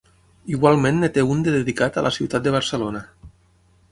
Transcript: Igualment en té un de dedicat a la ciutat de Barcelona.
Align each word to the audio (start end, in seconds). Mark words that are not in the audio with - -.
Igualment 0.53 1.03
en 1.07 1.11
té 1.17 1.25
un 1.33 1.43
de 1.47 1.53
dedicat 1.57 1.99
a 1.99 2.03
la 2.07 2.13
ciutat 2.17 2.47
de 2.47 2.57
Barcelona. 2.59 3.05